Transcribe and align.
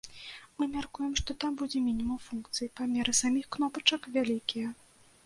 Мы 0.59 0.67
мяркуем, 0.75 1.11
што 1.19 1.35
там 1.43 1.57
будзе 1.59 1.81
мінімум 1.89 2.19
функцый, 2.29 2.71
памеры 2.79 3.13
саміх 3.21 3.45
кнопачак 3.57 4.09
вялікія. 4.17 4.73